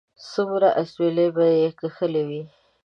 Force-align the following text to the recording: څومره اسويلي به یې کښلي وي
څومره 0.31 0.69
اسويلي 0.81 1.27
به 1.35 1.45
یې 1.59 1.67
کښلي 1.79 2.23
وي 2.29 2.41